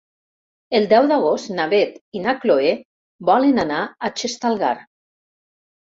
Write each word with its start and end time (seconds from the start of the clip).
El 0.79 0.87
deu 0.93 1.09
d'agost 1.11 1.51
na 1.59 1.67
Beth 1.75 2.01
i 2.19 2.23
na 2.25 2.35
Chloé 2.45 2.73
volen 3.31 3.65
anar 3.67 3.85
a 4.09 4.15
Xestalgar. 4.23 4.77